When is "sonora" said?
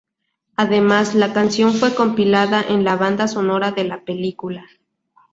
3.27-3.71